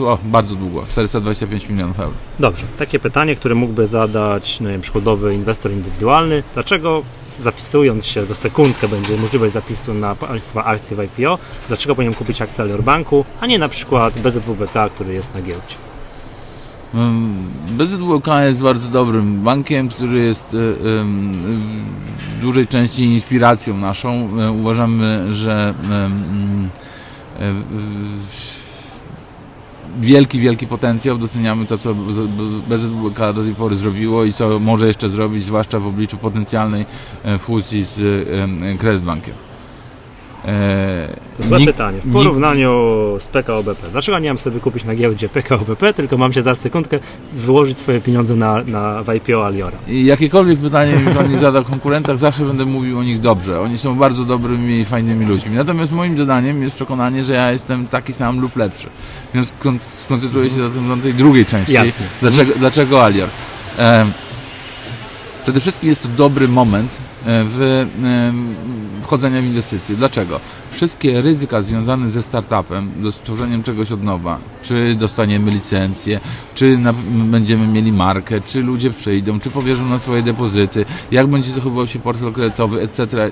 y, 0.00 0.06
o, 0.06 0.18
bardzo 0.24 0.54
długo, 0.54 0.86
425 0.90 1.68
milionów 1.68 2.00
euro. 2.00 2.14
Dobrze, 2.38 2.64
takie 2.78 2.98
pytanie, 2.98 3.36
które 3.36 3.54
mógłby 3.54 3.86
zadać 3.86 4.60
no, 4.60 4.66
nie 4.66 4.72
wiem, 4.72 4.80
przykładowy 4.80 5.34
inwestor 5.34 5.72
indywidualny. 5.72 6.42
Dlaczego 6.54 7.02
zapisując 7.38 8.06
się 8.06 8.24
za 8.24 8.34
sekundkę 8.34 8.88
będzie 8.88 9.16
możliwość 9.16 9.52
zapisu 9.52 9.94
na 9.94 10.14
państwa 10.14 10.64
akcje 10.64 10.96
w 10.96 11.00
IPO, 11.00 11.38
dlaczego 11.68 11.94
powinien 11.94 12.14
kupić 12.14 12.42
akcję 12.42 12.64
Alior 12.64 12.82
Banku, 12.82 13.24
a 13.40 13.46
nie 13.46 13.58
na 13.58 13.68
przykład 13.68 14.20
BZWBK, 14.20 14.88
który 14.94 15.14
jest 15.14 15.34
na 15.34 15.42
giełdzie? 15.42 15.74
Mm, 16.94 17.34
BZWK 17.68 18.26
jest 18.46 18.60
bardzo 18.60 18.88
dobrym 18.88 19.42
bankiem, 19.42 19.88
który 19.88 20.20
jest 20.20 20.54
y, 20.54 20.76
w 22.40 22.42
dużej 22.42 22.66
części 22.66 23.04
inspiracją 23.04 23.76
naszą. 23.76 24.28
Y, 24.40 24.50
Uważamy, 24.50 25.34
że 25.34 25.74
ym, 25.84 26.64
y, 26.64 27.52
w- 28.30 28.60
wielki, 30.00 30.40
wielki 30.40 30.66
potencjał. 30.66 31.18
Doceniamy 31.18 31.66
to, 31.66 31.78
co 31.78 31.94
BZWK 32.68 33.18
do 33.34 33.42
tej 33.44 33.54
pory 33.54 33.76
zrobiło 33.76 34.24
i 34.24 34.32
co 34.32 34.58
może 34.58 34.86
jeszcze 34.86 35.10
zrobić, 35.10 35.44
zwłaszcza 35.44 35.78
w 35.78 35.86
obliczu 35.86 36.16
potencjalnej 36.16 36.84
e, 37.24 37.38
fuzji 37.38 37.84
z 37.84 37.98
e, 38.74 38.78
Kredytbankiem. 38.78 39.34
E, 40.44 41.16
To 41.36 41.42
złe 41.42 41.58
nikt- 41.58 41.72
pytanie. 41.72 41.98
W 42.00 42.12
porównaniu 42.12 42.70
z 43.18 43.28
PKO 43.28 43.62
BP. 43.62 43.88
Dlaczego 43.92 44.18
nie 44.18 44.28
mam 44.28 44.38
sobie 44.38 44.60
kupić 44.60 44.84
na 44.84 44.94
giełdzie 44.94 45.28
PKO 45.28 45.58
BP, 45.58 45.94
tylko 45.94 46.16
mam 46.16 46.32
się 46.32 46.42
za 46.42 46.54
sekundkę 46.54 46.98
wyłożyć 47.32 47.76
swoje 47.78 48.00
pieniądze 48.00 48.36
na, 48.36 48.62
na 48.62 49.02
w 49.02 49.14
IPO 49.14 49.46
Aliora? 49.46 49.78
I 49.88 50.04
jakiekolwiek 50.04 50.58
pytanie 50.58 50.96
mi 50.96 51.14
pan 51.14 51.30
nie 51.30 51.38
zada 51.38 51.58
o 51.58 51.64
konkurentach, 51.64 52.18
zawsze 52.18 52.44
będę 52.44 52.64
mówił 52.64 52.98
o 52.98 53.02
nich 53.02 53.20
dobrze. 53.20 53.60
Oni 53.60 53.78
są 53.78 53.94
bardzo 53.98 54.24
dobrymi 54.24 54.78
i 54.80 54.84
fajnymi 54.84 55.26
ludźmi. 55.26 55.56
Natomiast 55.56 55.92
moim 55.92 56.18
zadaniem 56.18 56.62
jest 56.62 56.74
przekonanie, 56.74 57.24
że 57.24 57.34
ja 57.34 57.52
jestem 57.52 57.86
taki 57.86 58.12
sam 58.12 58.40
lub 58.40 58.56
lepszy. 58.56 58.86
Więc 59.34 59.52
kon- 59.58 59.78
skoncentruję 59.94 60.50
się 60.50 60.68
zatem 60.68 60.88
na 60.88 60.96
tej 60.96 61.14
drugiej 61.14 61.46
części. 61.46 61.72
Jasne. 61.72 62.06
Dlaczego, 62.20 62.52
dlaczego 62.58 63.04
Alior? 63.04 63.28
Em, 63.78 64.12
Przede 65.42 65.60
wszystkim 65.60 65.88
jest 65.88 66.02
to 66.02 66.08
dobry 66.08 66.48
moment 66.48 66.96
w 67.24 67.86
wchodzenia 69.02 69.40
w 69.42 69.44
inwestycje. 69.44 69.96
Dlaczego? 69.96 70.40
Wszystkie 70.70 71.22
ryzyka 71.22 71.62
związane 71.62 72.10
ze 72.10 72.22
startupem, 72.22 72.90
do 73.02 73.12
stworzeniem 73.12 73.62
czegoś 73.62 73.92
od 73.92 74.02
nowa, 74.02 74.38
czy 74.62 74.94
dostaniemy 74.94 75.50
licencję, 75.50 76.20
czy 76.54 76.78
na, 76.78 76.92
będziemy 77.24 77.66
mieli 77.66 77.92
markę, 77.92 78.40
czy 78.40 78.62
ludzie 78.62 78.90
przyjdą, 78.90 79.40
czy 79.40 79.50
powierzą 79.50 79.88
na 79.88 79.98
swoje 79.98 80.22
depozyty, 80.22 80.84
jak 81.10 81.26
będzie 81.26 81.52
zachowywał 81.52 81.86
się 81.86 81.98
portfel 81.98 82.32
kredytowy, 82.32 82.80
etc. 82.80 83.30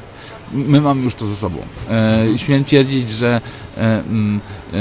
My 0.52 0.80
mamy 0.80 1.02
już 1.02 1.14
to 1.14 1.26
ze 1.26 1.37
sobą. 1.37 1.59
E, 1.90 2.26
śmiem 2.37 2.64
twierdzić, 2.64 3.11
że 3.11 3.40
e, 3.76 4.00
m, 4.00 4.40
e, 4.73 4.78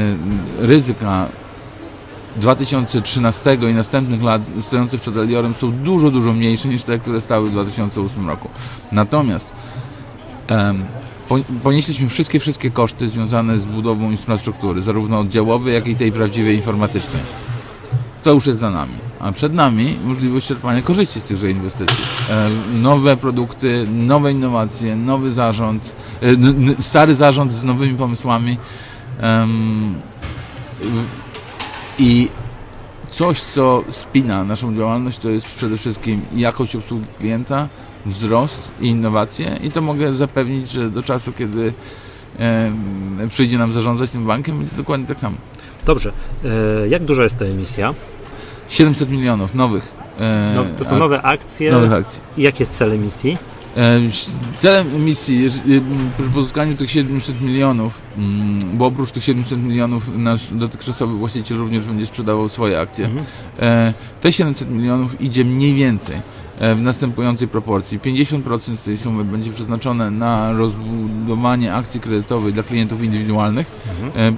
ryzyka 0.67 1.29
2013 2.37 3.57
i 3.71 3.73
następnych 3.73 4.23
lat 4.23 4.41
stojące 4.61 4.97
przed 4.97 5.17
Eliorem 5.17 5.53
są 5.53 5.71
dużo, 5.71 6.11
dużo 6.11 6.33
mniejsze 6.33 6.67
niż 6.67 6.83
te, 6.83 6.99
które 6.99 7.21
stały 7.21 7.49
w 7.49 7.51
2008 7.51 8.27
roku. 8.27 8.49
Natomiast 8.91 9.51
um, 10.49 10.85
ponieśliśmy 11.63 12.09
wszystkie, 12.09 12.39
wszystkie 12.39 12.71
koszty 12.71 13.09
związane 13.09 13.57
z 13.57 13.65
budową 13.65 14.11
infrastruktury, 14.11 14.81
zarówno 14.81 15.19
oddziałowej, 15.19 15.73
jak 15.73 15.87
i 15.87 15.95
tej 15.95 16.11
prawdziwej 16.11 16.55
informatycznej. 16.55 17.21
To 18.23 18.33
już 18.33 18.47
jest 18.47 18.59
za 18.59 18.69
nami. 18.69 18.93
A 19.19 19.31
przed 19.31 19.53
nami 19.53 19.95
możliwość 20.05 20.47
czerpania 20.47 20.81
korzyści 20.81 21.19
z 21.19 21.23
tychże 21.23 21.51
inwestycji. 21.51 21.97
Nowe 22.73 23.17
produkty, 23.17 23.85
nowe 23.93 24.31
innowacje, 24.31 24.95
nowy 24.95 25.31
zarząd, 25.31 25.95
e, 26.79 26.81
stary 26.81 27.15
zarząd 27.15 27.53
z 27.53 27.63
nowymi 27.63 27.97
pomysłami. 27.97 28.57
I 31.99 32.29
coś, 33.09 33.41
co 33.41 33.83
spina 33.89 34.43
naszą 34.43 34.75
działalność, 34.75 35.17
to 35.17 35.29
jest 35.29 35.47
przede 35.47 35.77
wszystkim 35.77 36.21
jakość 36.35 36.75
obsługi 36.75 37.05
klienta, 37.19 37.67
wzrost 38.05 38.71
i 38.81 38.87
innowacje 38.87 39.59
i 39.63 39.71
to 39.71 39.81
mogę 39.81 40.13
zapewnić, 40.13 40.71
że 40.71 40.89
do 40.89 41.03
czasu, 41.03 41.33
kiedy 41.33 41.73
e, 42.39 42.71
przyjdzie 43.29 43.57
nam 43.57 43.71
zarządzać 43.71 44.11
tym 44.11 44.25
bankiem, 44.25 44.57
będzie 44.59 44.75
dokładnie 44.75 45.07
tak 45.07 45.19
samo. 45.19 45.37
Dobrze. 45.85 46.11
E, 46.45 46.87
jak 46.87 47.03
duża 47.05 47.23
jest 47.23 47.39
ta 47.39 47.45
emisja? 47.45 47.93
700 48.69 49.09
milionów 49.09 49.55
nowych. 49.55 49.91
E, 50.19 50.53
no, 50.55 50.65
to 50.77 50.85
są 50.85 50.97
nowe 50.97 51.21
akcje. 51.21 51.71
Nowych 51.71 51.93
akcji. 51.93 52.21
I 52.37 52.41
jaki 52.41 52.61
jest 52.61 52.71
cel 52.71 52.91
emisji? 52.91 53.37
E, 53.77 54.01
celem 54.55 54.87
emisji 54.95 55.49
przy 56.17 56.29
pozyskaniu 56.33 56.73
tych 56.73 56.91
700 56.91 57.41
milionów, 57.41 58.01
mm, 58.17 58.77
bo 58.77 58.85
oprócz 58.85 59.11
tych 59.11 59.23
700 59.23 59.63
milionów 59.63 60.17
nasz 60.17 60.53
dotychczasowy 60.53 61.13
właściciel 61.13 61.57
również 61.57 61.85
będzie 61.85 62.05
sprzedawał 62.05 62.49
swoje 62.49 62.79
akcje, 62.79 63.05
mhm. 63.05 63.25
E, 63.59 63.93
te 64.21 64.31
700 64.31 64.71
milionów 64.71 65.21
idzie 65.21 65.45
mniej 65.45 65.73
więcej 65.73 66.15
e, 66.15 66.21
w 66.59 66.81
następującej 66.81 67.47
proporcji. 67.47 67.99
50% 67.99 68.75
z 68.75 68.81
tej 68.81 68.97
sumy 68.97 69.23
będzie 69.23 69.51
przeznaczone 69.51 70.11
na 70.11 70.51
rozbudowanie 70.53 71.73
akcji 71.73 71.99
kredytowej 71.99 72.53
dla 72.53 72.63
klientów 72.63 73.03
indywidualnych, 73.03 73.71
mhm. 74.03 74.37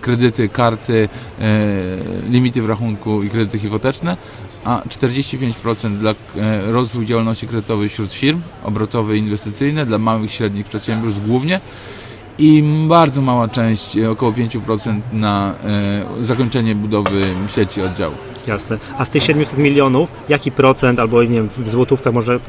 kredyty, 0.00 0.48
karty, 0.48 1.08
limity 2.30 2.62
w 2.62 2.68
rachunku 2.68 3.22
i 3.22 3.30
kredyty 3.30 3.58
hipoteczne, 3.58 4.16
a 4.64 4.82
45% 4.88 5.96
dla 5.96 6.10
e, 6.10 6.72
rozwoju 6.72 7.04
działalności 7.04 7.48
kredytowej 7.48 7.88
wśród 7.88 8.12
firm, 8.12 8.40
obrotowe 8.64 9.16
i 9.16 9.18
inwestycyjne, 9.18 9.86
dla 9.86 9.98
małych 9.98 10.30
i 10.30 10.34
średnich 10.34 10.66
przedsiębiorstw 10.66 11.26
głównie 11.26 11.60
i 12.38 12.64
bardzo 12.88 13.22
mała 13.22 13.48
część, 13.48 13.96
e, 13.96 14.10
około 14.10 14.32
5% 14.32 15.00
na 15.12 15.54
e, 15.64 16.24
zakończenie 16.24 16.74
budowy 16.74 17.24
sieci 17.54 17.82
oddziałów. 17.82 18.33
Jasne. 18.46 18.78
A 18.98 19.04
z 19.04 19.10
tych 19.10 19.22
700 19.22 19.58
milionów, 19.58 20.12
jaki 20.28 20.52
procent, 20.52 20.98
albo 20.98 21.22
nie 21.22 21.28
wiem, 21.28 21.48
w 21.58 21.70
złotówkach 21.70 22.14
może 22.14 22.40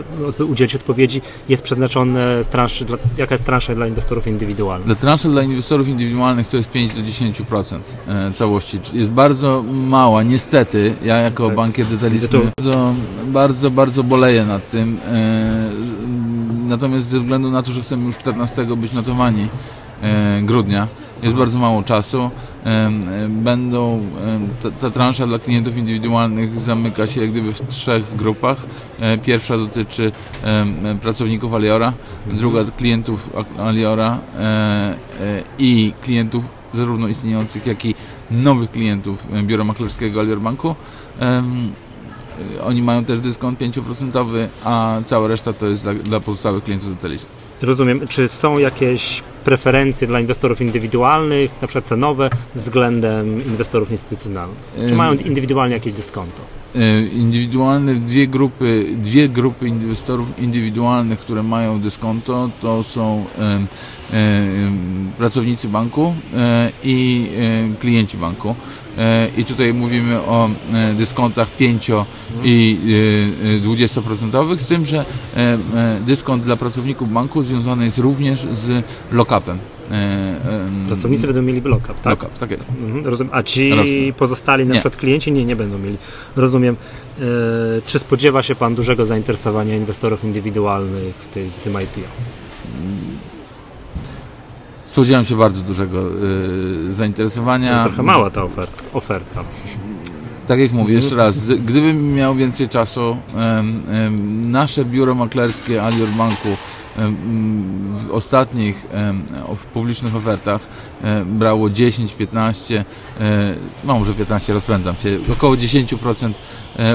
udzielić 0.49 0.75
odpowiedzi, 0.75 1.21
jest 1.49 1.63
przeznaczone 1.63 2.43
w 2.43 2.47
transzy, 2.47 2.85
dla, 2.85 2.97
jaka 3.17 3.35
jest 3.35 3.45
transza 3.45 3.75
dla 3.75 3.87
inwestorów 3.87 4.27
indywidualnych? 4.27 4.85
Dla 4.85 4.95
transzy 4.95 5.29
dla 5.29 5.43
inwestorów 5.43 5.87
indywidualnych 5.87 6.47
to 6.47 6.57
jest 6.57 6.71
5 6.71 6.93
do 6.93 7.01
10% 7.01 7.79
e, 8.07 8.31
całości. 8.33 8.79
Jest 8.93 9.09
bardzo 9.09 9.63
mała, 9.63 10.23
niestety, 10.23 10.93
ja 11.03 11.17
jako 11.17 11.45
tak. 11.45 11.55
bankier 11.55 11.85
detaliczny 11.85 12.39
bardzo, 12.57 12.93
bardzo, 13.25 13.71
bardzo 13.71 14.03
boleję 14.03 14.45
nad 14.45 14.69
tym. 14.69 14.99
E, 15.07 15.71
natomiast 16.67 17.07
ze 17.07 17.19
względu 17.19 17.51
na 17.51 17.63
to, 17.63 17.71
że 17.71 17.81
chcemy 17.81 18.05
już 18.05 18.17
14 18.17 18.65
być 18.77 18.93
notowani 18.93 19.47
e, 20.01 20.41
grudnia, 20.41 20.87
jest 21.25 21.37
bardzo 21.37 21.59
mało 21.59 21.83
czasu. 21.83 22.29
Będą, 23.29 24.01
ta, 24.63 24.71
ta 24.71 24.89
transza 24.91 25.27
dla 25.27 25.39
klientów 25.39 25.77
indywidualnych 25.77 26.59
zamyka 26.59 27.07
się 27.07 27.21
jak 27.21 27.31
gdyby 27.31 27.53
w 27.53 27.67
trzech 27.67 28.15
grupach. 28.15 28.57
E, 28.99 29.17
pierwsza 29.17 29.57
dotyczy 29.57 30.11
pracowników 31.01 31.53
Aliora, 31.53 31.93
druga 32.27 32.63
klientów 32.77 33.29
Aliora 33.59 34.19
e, 34.39 34.41
e, 34.41 34.95
i 35.59 35.93
klientów 36.03 36.43
zarówno 36.73 37.07
istniejących, 37.07 37.65
jak 37.67 37.85
i 37.85 37.95
nowych 38.31 38.71
klientów 38.71 39.27
biura 39.43 39.63
maklerskiego 39.63 40.19
Alior 40.19 40.39
Banku. 40.41 40.75
Oni 42.63 42.81
mają 42.81 43.05
też 43.05 43.19
dyskont 43.19 43.59
5%, 43.59 44.47
a 44.63 44.97
cała 45.05 45.27
reszta 45.27 45.53
to 45.53 45.65
jest 45.67 45.83
dla, 45.83 45.93
dla 45.93 46.19
pozostałych 46.19 46.63
klientów 46.63 46.89
detalicznych. 46.95 47.44
Rozumiem. 47.65 48.07
Czy 48.07 48.27
są 48.27 48.57
jakieś 48.57 49.21
preferencje 49.43 50.07
dla 50.07 50.19
inwestorów 50.19 50.61
indywidualnych, 50.61 51.61
na 51.61 51.67
przykład 51.67 51.85
cenowe, 51.85 52.29
względem 52.55 53.45
inwestorów 53.45 53.91
instytucjonalnych? 53.91 54.57
Czy 54.89 54.95
mają 54.95 55.13
indywidualnie 55.13 55.73
jakieś 55.75 55.93
dyskonto? 55.93 56.41
E, 56.75 57.01
indywidualne, 57.01 57.95
dwie 57.95 58.27
grupy, 58.27 58.95
dwie 58.97 59.29
grupy 59.29 59.67
inwestorów 59.67 60.39
indywidualnych, 60.39 61.19
które 61.19 61.43
mają 61.43 61.81
dyskonto, 61.81 62.49
to 62.61 62.83
są 62.83 63.25
e, 63.39 63.59
e, 64.13 64.71
pracownicy 65.17 65.67
banku 65.67 66.13
i 66.83 67.29
klienci 67.79 68.17
banku. 68.17 68.55
I 69.37 69.45
tutaj 69.45 69.73
mówimy 69.73 70.21
o 70.21 70.49
dyskontach 70.97 71.49
5 71.49 71.91
i 72.43 72.77
20%, 73.65 74.57
z 74.57 74.65
tym, 74.65 74.85
że 74.85 75.05
dyskont 76.01 76.43
dla 76.43 76.55
pracowników 76.55 77.13
banku 77.13 77.43
związany 77.43 77.85
jest 77.85 77.97
również 77.97 78.39
z 78.39 78.85
lockupem. 79.11 79.57
Pracownicy 80.87 81.27
będą 81.27 81.41
mieli 81.41 81.61
lock-up, 81.61 81.93
tak? 81.93 82.05
Lock-up, 82.05 82.39
tak 82.39 82.51
jest. 82.51 82.69
Mhm, 82.69 83.05
rozumiem. 83.05 83.33
A 83.33 83.43
ci 83.43 83.73
pozostali, 84.17 84.65
na 84.65 84.73
nie. 84.73 84.79
przykład 84.79 84.99
klienci, 84.99 85.31
nie, 85.31 85.45
nie 85.45 85.55
będą 85.55 85.77
mieli. 85.77 85.97
Rozumiem. 86.35 86.75
czy 87.85 87.99
spodziewa 87.99 88.43
się 88.43 88.55
Pan 88.55 88.75
dużego 88.75 89.05
zainteresowania 89.05 89.75
inwestorów 89.75 90.23
indywidualnych 90.23 91.15
w, 91.15 91.27
tej, 91.27 91.49
w 91.49 91.63
tym 91.63 91.73
IPO? 91.73 92.44
Spodziewam 94.95 95.25
się 95.25 95.35
bardzo 95.35 95.61
dużego 95.61 95.99
y, 96.89 96.93
zainteresowania. 96.93 97.71
Jest 97.71 97.83
trochę 97.83 98.03
mała 98.03 98.29
ta 98.29 98.43
oferta. 98.43 98.83
oferta. 98.93 99.43
Tak 100.47 100.59
jak 100.59 100.71
mówię, 100.71 100.93
jeszcze 100.93 101.15
raz, 101.15 101.47
gdybym 101.47 102.13
miał 102.13 102.35
więcej 102.35 102.69
czasu, 102.69 103.17
nasze 104.45 104.85
biuro 104.85 105.15
maklerskie 105.15 105.83
Alior 105.83 106.07
Banku 106.07 106.49
w 108.07 108.11
ostatnich 108.11 108.85
w 109.55 109.65
publicznych 109.65 110.15
ofertach 110.15 110.61
brało 111.25 111.69
10, 111.69 112.13
15, 112.13 112.85
no 113.83 113.99
może 113.99 114.13
15 114.13 114.53
rozpędzam 114.53 114.95
się, 114.95 115.17
około 115.33 115.55
10% 115.55 116.31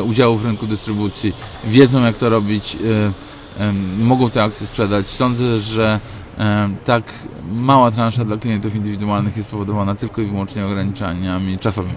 udziału 0.02 0.37
w 0.37 0.45
rynku 0.45 0.66
dystrybucji. 0.66 1.33
Wiedzą 1.64 2.04
jak 2.04 2.16
to 2.16 2.28
robić, 2.28 2.76
mogą 3.99 4.30
te 4.30 4.42
akcje 4.42 4.66
sprzedać. 4.66 5.07
Sądzę, 5.07 5.61
że 5.61 6.00
tak 6.85 7.05
mała 7.53 7.91
transza 7.91 8.25
dla 8.25 8.37
klientów 8.37 8.75
indywidualnych 8.75 9.37
jest 9.37 9.49
spowodowana 9.49 9.95
tylko 9.95 10.23
i 10.23 10.27
wyłącznie 10.27 10.67
ograniczeniami 10.67 11.59
czasowymi. 11.59 11.95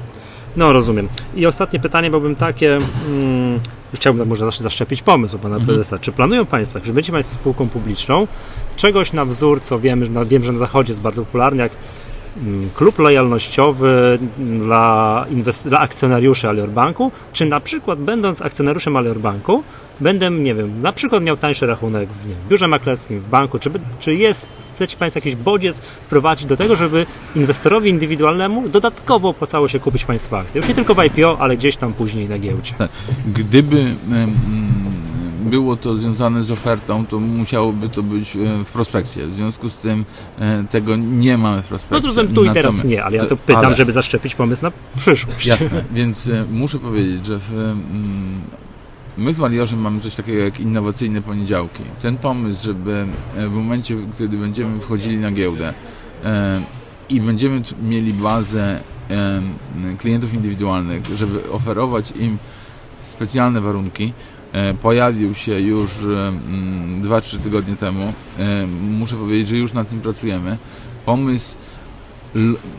No, 0.58 0.74
rozumiem. 0.74 1.10
I 1.36 1.46
ostatnie 1.46 1.80
pytanie 1.80 2.12
byłbym 2.12 2.36
takie, 2.36 2.78
hmm, 3.06 3.54
już 3.92 4.00
chciałbym 4.00 4.28
może 4.28 4.52
zaszczepić 4.52 5.02
pomysł 5.02 5.40
pana 5.40 5.56
mhm. 5.56 5.68
prezesa. 5.68 6.00
Czy 6.00 6.12
planują 6.12 6.46
Państwo, 6.46 6.78
jak 6.80 6.86
już 6.86 6.94
będziecie 6.94 7.14
Państwo 7.14 7.36
spółką 7.36 7.70
publiczną, 7.70 8.28
czegoś 8.76 9.14
na 9.14 9.26
wzór, 9.26 9.62
co 9.62 9.80
wiem, 9.80 10.06
że, 10.06 10.26
wiem, 10.26 10.44
że 10.44 10.52
na 10.52 10.58
Zachodzie 10.58 10.92
jest 10.92 11.02
bardzo 11.02 11.26
popularny, 11.26 11.64
jak 11.64 11.72
klub 12.76 13.00
lojalnościowy 13.00 14.20
dla, 14.38 15.26
dla 15.66 15.80
akcjonariuszy 15.80 16.50
Alior 16.50 16.70
Banku, 16.70 17.12
czy 17.34 17.46
na 17.46 17.60
przykład 17.60 18.00
będąc 18.00 18.42
akcjonariuszem 18.42 18.98
Alior 18.98 19.20
Banku, 19.20 19.64
będę, 20.00 20.32
nie 20.32 20.56
wiem, 20.56 20.82
na 20.82 20.92
przykład 20.92 21.24
miał 21.24 21.38
tańszy 21.38 21.66
rachunek 21.66 22.10
w, 22.10 22.28
nie, 22.30 22.36
biurze 22.50 22.68
maklerskim, 22.68 23.20
w 23.20 23.30
banku, 23.30 23.60
czy, 23.60 23.72
czy 24.00 24.16
jest, 24.16 24.48
chcecie 24.70 24.98
Państwo 24.98 25.18
jakiś 25.18 25.36
bodziec 25.36 25.80
wprowadzić 25.80 26.46
do 26.46 26.58
tego, 26.58 26.76
żeby 26.76 27.06
inwestorowi 27.36 27.90
indywidualnemu 27.90 28.70
dodatkowo 28.70 29.30
opłacało 29.30 29.68
się 29.68 29.80
kupić 29.80 30.06
Państwa 30.06 30.40
akcje? 30.40 30.60
Już 30.60 30.68
nie 30.68 30.76
tylko 30.76 30.96
w 30.96 31.04
IPO, 31.04 31.38
ale 31.40 31.58
gdzieś 31.58 31.78
tam 31.78 31.94
później 31.94 32.30
na 32.30 32.40
giełdzie. 32.40 32.74
Tak. 32.78 32.92
Gdyby 33.34 33.96
było 35.44 35.76
to 35.76 35.96
związane 35.96 36.44
z 36.44 36.52
ofertą, 36.52 37.06
to 37.06 37.20
musiałoby 37.20 37.90
to 37.90 38.04
być 38.04 38.36
e, 38.36 38.64
w 38.64 38.72
prospekcie. 38.72 39.28
W 39.28 39.36
związku 39.36 39.70
z 39.70 39.78
tym 39.78 40.06
e, 40.40 40.64
tego 40.70 40.96
nie 40.96 41.38
mamy 41.38 41.62
w 41.62 41.66
prospekcie. 41.66 41.96
No 41.96 42.02
to 42.02 42.08
rozumiem, 42.08 42.34
tu 42.36 42.46
i 42.46 42.50
teraz 42.50 42.84
nie, 42.84 43.04
ale 43.04 43.18
ja 43.18 43.26
to 43.26 43.38
pytam, 43.38 43.66
ale... 43.66 43.76
żeby 43.76 43.92
zaszczepić 43.92 44.36
pomysł 44.36 44.64
na 44.64 44.72
przyszłość. 44.98 45.46
Jasne, 45.46 45.84
więc 45.92 46.28
e, 46.28 46.46
muszę 46.52 46.80
powiedzieć, 46.80 47.26
że 47.26 47.40
w, 47.40 47.54
mm, 47.54 48.42
My 49.18 49.34
w 49.34 49.40
Maliorze 49.40 49.76
mamy 49.76 50.00
coś 50.00 50.16
takiego 50.16 50.40
jak 50.40 50.60
innowacyjne 50.60 51.22
poniedziałki. 51.22 51.84
Ten 52.02 52.18
pomysł, 52.18 52.64
żeby 52.64 53.06
w 53.36 53.52
momencie, 53.52 53.96
kiedy 54.20 54.38
będziemy 54.38 54.80
wchodzili 54.80 55.18
na 55.18 55.32
giełdę 55.32 55.74
i 57.10 57.22
będziemy 57.22 57.62
mieli 57.84 58.14
bazę 58.14 58.80
klientów 59.98 60.34
indywidualnych, 60.34 61.06
żeby 61.16 61.52
oferować 61.52 62.14
im 62.20 62.38
specjalne 63.02 63.62
warunki, 63.62 64.14
pojawił 64.82 65.36
się 65.36 65.60
już 65.60 65.92
2-3 67.02 67.40
tygodnie 67.40 67.76
temu. 67.76 68.14
E, 68.40 68.68
Muszę 68.82 69.16
powiedzieć, 69.16 69.48
że 69.48 69.58
już 69.58 69.74
nad 69.74 69.90
tym 69.90 70.02
pracujemy. 70.02 70.58
Pomysł, 71.06 71.56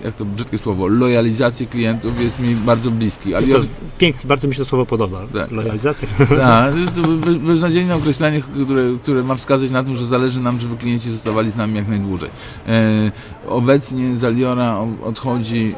jak 0.04 0.14
to 0.14 0.24
brzydkie 0.24 0.58
słowo, 0.58 0.86
lojalizacji 0.86 1.66
klientów 1.66 2.20
jest 2.20 2.38
mi 2.38 2.54
bardzo 2.54 2.90
bliski. 2.90 3.30
Jest 3.30 3.52
to 3.52 3.80
pięknie, 3.98 4.28
bardzo 4.28 4.48
mi 4.48 4.54
się 4.54 4.58
to 4.58 4.64
słowo 4.64 4.86
podoba. 4.86 5.26
Tak. 5.32 5.50
Lojalizacja. 5.50 6.08
tak, 6.38 6.72
to 6.72 6.78
jest 6.78 7.00
beznadziejne 7.38 7.94
określenie, 7.96 8.40
które, 8.40 8.82
które 9.02 9.22
ma 9.22 9.34
wskazać 9.34 9.70
na 9.70 9.84
to, 9.84 9.96
że 9.96 10.06
zależy 10.06 10.40
nam, 10.40 10.60
żeby 10.60 10.76
klienci 10.76 11.10
zostawali 11.10 11.50
z 11.50 11.56
nami 11.56 11.74
jak 11.74 11.88
najdłużej. 11.88 12.30
E, 12.68 13.12
obecnie 13.46 14.16
z 14.16 14.24
Aliora 14.24 14.78
odchodzi 15.02 15.74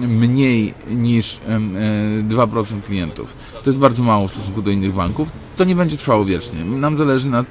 mniej 0.00 0.74
niż 0.90 1.40
em, 1.46 1.76
e, 1.76 2.22
2% 2.22 2.82
klientów. 2.82 3.36
To 3.64 3.70
jest 3.70 3.78
bardzo 3.78 4.02
mało 4.02 4.28
w 4.28 4.32
stosunku 4.32 4.62
do 4.62 4.70
innych 4.70 4.94
banków. 4.94 5.28
To 5.56 5.64
nie 5.64 5.76
będzie 5.76 5.96
trwało 5.96 6.24
wiecznie. 6.24 6.64
Nam 6.64 6.98
zależy 6.98 7.28
na, 7.28 7.44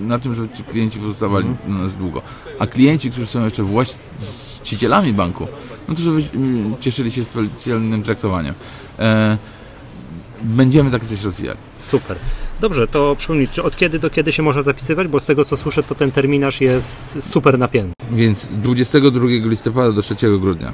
na 0.00 0.18
tym, 0.18 0.34
żeby 0.34 0.56
ci 0.56 0.64
klienci 0.64 0.98
pozostawali 0.98 1.46
Mhm. 1.46 1.76
u 1.76 1.82
nas 1.82 1.96
długo. 1.96 2.22
A 2.58 2.66
klienci, 2.66 3.10
którzy 3.10 3.26
są 3.26 3.44
jeszcze 3.44 3.62
właścicielami 3.62 5.12
banku, 5.12 5.46
no 5.88 5.94
to 5.94 6.00
żeby 6.00 6.22
cieszyli 6.80 7.10
się 7.10 7.24
specjalnym 7.24 8.02
traktowaniem. 8.02 8.54
E, 8.98 9.38
będziemy 10.42 10.90
takie 10.90 11.06
coś 11.06 11.22
rozwijali. 11.22 11.58
Super. 11.74 12.16
Dobrze, 12.60 12.88
to 12.88 13.16
przypomnij, 13.18 13.48
czy 13.48 13.62
od 13.62 13.76
kiedy 13.76 13.98
do 13.98 14.10
kiedy 14.10 14.32
się 14.32 14.42
można 14.42 14.62
zapisywać? 14.62 15.08
Bo 15.08 15.20
z 15.20 15.26
tego 15.26 15.44
co 15.44 15.56
słyszę, 15.56 15.82
to 15.82 15.94
ten 15.94 16.10
terminarz 16.10 16.60
jest 16.60 17.18
super 17.30 17.58
napięty. 17.58 17.92
Więc 18.12 18.46
22 18.52 19.26
listopada 19.26 19.92
do 19.92 20.02
3 20.02 20.14
grudnia. 20.40 20.72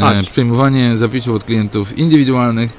A, 0.00 0.12
E, 0.12 0.22
czy- 0.22 0.30
przejmowanie 0.30 0.96
zapisów 0.96 1.36
od 1.36 1.44
klientów 1.44 1.98
indywidualnych 1.98 2.70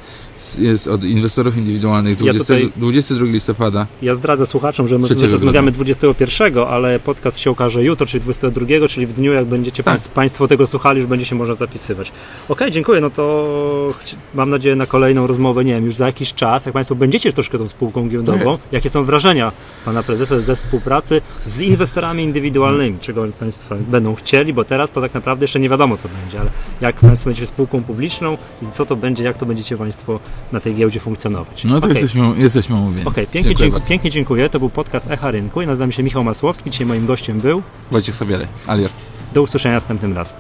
jest 0.58 0.88
od 0.88 1.04
inwestorów 1.04 1.58
indywidualnych 1.58 2.22
Ja 2.22 2.34
20, 2.34 2.39
tutaj- 2.54 2.72
22 2.75 3.25
listopada. 3.25 3.88
Ja 4.01 4.13
zdradzę 4.16 4.46
słuchaczom, 4.46 4.88
że 4.88 5.00
my 5.00 5.08
Trzeciego 5.08 5.32
rozmawiamy 5.32 5.72
21, 5.72 6.58
ale 6.58 7.00
podcast 7.00 7.39
się 7.39 7.51
ukaże 7.51 7.84
jutro, 7.84 8.06
czyli 8.08 8.22
22, 8.22 8.88
czyli 8.88 9.08
w 9.08 9.13
dniu, 9.13 9.34
jak 9.34 9.46
będziecie 9.46 9.84
Tak. 9.84 9.94
państw, 9.94 10.10
Państwo 10.10 10.48
tego 10.48 10.68
słuchali, 10.68 10.98
już 10.98 11.08
będzie 11.08 11.25
się 11.25 11.36
można 11.36 11.54
zapisywać. 11.54 12.12
Okej, 12.50 12.72
dziękuję. 12.72 13.01
No 13.01 13.10
to 13.10 13.94
mam 14.36 14.50
nadzieję 14.50 14.75
na 14.75 14.86
kolejną 14.86 15.27
rozmowę, 15.27 15.66
nie 15.66 15.74
wiem, 15.74 15.86
już 15.86 15.96
za 15.96 16.06
jakiś 16.06 16.34
czas, 16.34 16.66
jak 16.66 16.74
Państwo 16.74 16.96
będziecie 16.96 17.34
troszkę 17.34 17.58
tą 17.58 17.68
spółką 17.68 18.10
giełdową, 18.10 18.58
jakie 18.72 18.89
są 18.89 19.04
wrażenia 19.06 19.51
Pana 19.86 20.04
Prezesa 20.04 20.39
ze 20.39 20.56
współpracy 20.56 21.22
z 21.46 21.62
inwestorami 21.62 22.24
indywidualnymi, 22.24 23.00
czego 23.00 23.27
Państwo 23.39 23.75
będą 23.89 24.16
chcieli, 24.16 24.54
bo 24.54 24.63
teraz 24.63 24.92
to 24.92 25.01
tak 25.01 25.13
naprawdę 25.13 25.44
jeszcze 25.44 25.60
nie 25.60 25.70
wiadomo, 25.70 25.98
co 25.98 26.10
będzie, 26.22 26.39
ale 26.39 26.50
jak 26.82 26.96
Państwo 26.96 27.30
będziecie 27.30 27.48
spółką 27.48 27.84
publiczną 27.84 28.38
i 28.62 28.72
co 28.72 28.86
to 28.86 28.96
będzie, 28.96 29.24
jak 29.24 29.38
to 29.38 29.46
będziecie 29.46 29.77
Państwo 29.77 30.20
na 30.51 30.60
tej 30.60 30.75
giełdzie 30.75 31.00
funkcjonować. 31.00 31.63
No 31.63 31.70
to 31.70 31.77
Okej. 31.77 31.89
jesteśmy, 31.89 32.34
jesteśmy 32.38 32.75
umówieni. 32.75 33.08
Okej, 33.08 33.27
pięknie, 33.27 33.42
Dziękuję 33.44 33.70
dziękuję, 33.72 33.89
pięknie 33.89 34.12
dziękuję. 34.12 34.50
To 34.50 34.60
był 34.60 34.70
podcast 34.70 35.12
Echa 35.12 35.32
Rynku 35.32 35.62
i 35.62 35.68
nazywam 35.68 35.92
się 35.92 36.04
Michał 36.04 36.24
Masłowski. 36.24 36.72
Dzisiaj 36.72 36.88
moim 36.88 37.06
gościem 37.06 37.39
był. 37.39 37.62
Wojciech 37.92 38.16
Sabiery, 38.16 38.48
Alior. 38.68 38.89
Do 39.34 39.42
usłyszenia 39.42 39.75
następnym 39.75 40.13
razem. 40.13 40.38